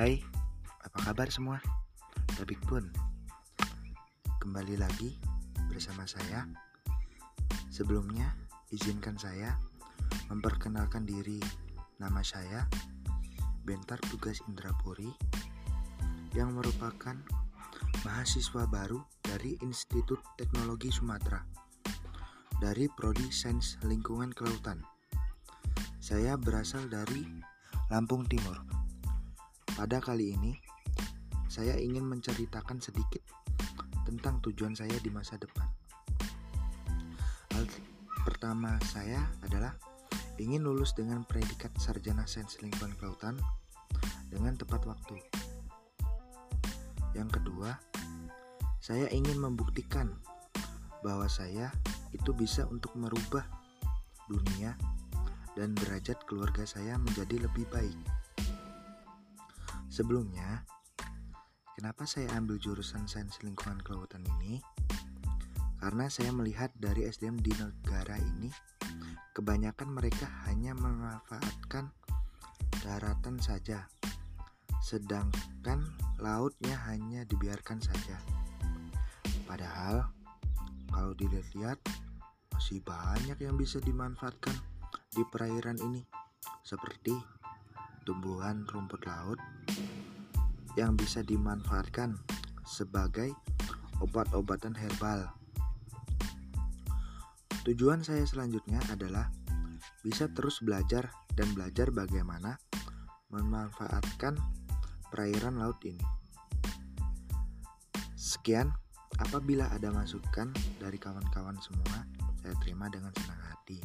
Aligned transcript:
Hai, 0.00 0.16
apa 0.80 1.12
kabar 1.12 1.28
semua? 1.28 1.60
Topik 2.32 2.56
pun. 2.64 2.88
Kembali 4.40 4.80
lagi 4.80 5.20
bersama 5.68 6.08
saya. 6.08 6.48
Sebelumnya, 7.68 8.32
izinkan 8.72 9.20
saya 9.20 9.60
memperkenalkan 10.32 11.04
diri. 11.04 11.36
Nama 12.00 12.24
saya 12.24 12.64
Bentar 13.68 14.00
Tugas 14.08 14.40
Indrapuri 14.48 15.12
Yang 16.32 16.48
merupakan 16.48 17.20
mahasiswa 18.00 18.64
baru 18.72 19.04
dari 19.20 19.60
Institut 19.60 20.24
Teknologi 20.40 20.88
Sumatera 20.88 21.44
Dari 22.56 22.88
Prodi 22.88 23.28
Sains 23.28 23.76
Lingkungan 23.84 24.32
Kelautan. 24.32 24.80
Saya 26.00 26.40
berasal 26.40 26.88
dari 26.88 27.20
Lampung 27.92 28.24
Timur 28.24 28.79
pada 29.80 29.96
kali 29.96 30.36
ini, 30.36 30.52
saya 31.48 31.72
ingin 31.80 32.04
menceritakan 32.04 32.84
sedikit 32.84 33.24
tentang 34.04 34.36
tujuan 34.44 34.76
saya 34.76 34.92
di 35.00 35.08
masa 35.08 35.40
depan. 35.40 35.64
Hal 37.56 37.64
pertama 38.20 38.76
saya 38.84 39.24
adalah 39.40 39.72
ingin 40.36 40.68
lulus 40.68 40.92
dengan 40.92 41.24
predikat 41.24 41.72
sarjana 41.80 42.28
sains 42.28 42.60
lingkungan 42.60 42.92
kelautan 43.00 43.40
dengan 44.28 44.52
tepat 44.52 44.84
waktu. 44.84 45.16
Yang 47.16 47.40
kedua, 47.40 47.80
saya 48.84 49.08
ingin 49.08 49.40
membuktikan 49.40 50.12
bahwa 51.00 51.24
saya 51.24 51.72
itu 52.12 52.36
bisa 52.36 52.68
untuk 52.68 52.92
merubah 53.00 53.48
dunia 54.28 54.76
dan 55.56 55.72
derajat 55.72 56.20
keluarga 56.28 56.68
saya 56.68 57.00
menjadi 57.00 57.48
lebih 57.48 57.64
baik. 57.72 57.96
Sebelumnya, 60.00 60.64
kenapa 61.76 62.08
saya 62.08 62.32
ambil 62.32 62.56
jurusan 62.56 63.04
sains 63.04 63.36
lingkungan 63.44 63.84
kelautan 63.84 64.24
ini? 64.40 64.56
Karena 65.76 66.08
saya 66.08 66.32
melihat 66.32 66.72
dari 66.80 67.04
SDM 67.04 67.36
di 67.36 67.52
negara 67.52 68.16
ini, 68.16 68.48
kebanyakan 69.36 69.92
mereka 69.92 70.24
hanya 70.48 70.72
memanfaatkan 70.72 71.92
daratan 72.80 73.44
saja, 73.44 73.92
sedangkan 74.80 75.84
lautnya 76.16 76.80
hanya 76.88 77.28
dibiarkan 77.28 77.84
saja. 77.84 78.16
Padahal, 79.44 80.08
kalau 80.88 81.12
dilihat-lihat, 81.12 81.76
masih 82.56 82.80
banyak 82.88 83.36
yang 83.36 83.60
bisa 83.60 83.76
dimanfaatkan 83.84 84.56
di 85.12 85.20
perairan 85.28 85.76
ini, 85.76 86.00
seperti 86.64 87.12
tumbuhan 88.08 88.64
rumput 88.64 89.04
laut 89.04 89.36
yang 90.80 90.96
bisa 90.96 91.20
dimanfaatkan 91.20 92.16
sebagai 92.64 93.28
obat-obatan 94.00 94.72
herbal. 94.72 95.28
Tujuan 97.68 98.00
saya 98.00 98.24
selanjutnya 98.24 98.80
adalah 98.88 99.28
bisa 100.00 100.32
terus 100.32 100.64
belajar 100.64 101.12
dan 101.36 101.52
belajar 101.52 101.92
bagaimana 101.92 102.56
memanfaatkan 103.28 104.40
perairan 105.12 105.60
laut 105.60 105.76
ini. 105.84 106.00
Sekian, 108.16 108.72
apabila 109.20 109.68
ada 109.68 109.92
masukan 109.92 110.48
dari 110.80 110.96
kawan-kawan 110.96 111.60
semua, 111.60 112.08
saya 112.40 112.56
terima 112.64 112.88
dengan 112.88 113.12
senang 113.20 113.42
hati. 113.52 113.76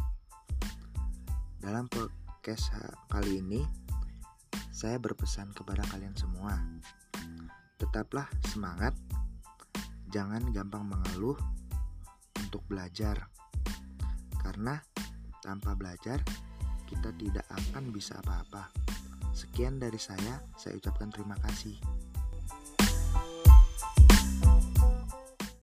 Dalam 1.60 1.92
podcast 1.92 2.72
kali 3.12 3.44
ini, 3.44 3.85
saya 4.76 5.00
berpesan 5.00 5.56
kepada 5.56 5.88
kalian 5.88 6.12
semua, 6.20 6.60
tetaplah 7.80 8.28
semangat, 8.52 8.92
jangan 10.12 10.44
gampang 10.52 10.84
mengeluh 10.84 11.40
untuk 12.44 12.60
belajar, 12.68 13.32
karena 14.44 14.84
tanpa 15.40 15.80
belajar 15.80 16.20
kita 16.92 17.16
tidak 17.16 17.48
akan 17.56 17.96
bisa 17.96 18.20
apa-apa. 18.20 18.68
Sekian 19.32 19.80
dari 19.80 19.96
saya, 19.96 20.44
saya 20.60 20.76
ucapkan 20.76 21.08
terima 21.08 21.40
kasih. 21.40 21.80